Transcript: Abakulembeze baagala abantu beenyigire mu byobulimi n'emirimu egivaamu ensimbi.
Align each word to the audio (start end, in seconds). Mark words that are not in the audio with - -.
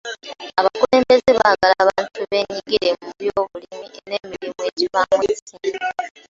Abakulembeze 0.59 1.29
baagala 1.39 1.73
abantu 1.83 2.19
beenyigire 2.29 2.89
mu 3.01 3.09
byobulimi 3.19 3.87
n'emirimu 4.09 4.59
egivaamu 4.69 5.23
ensimbi. 5.31 5.69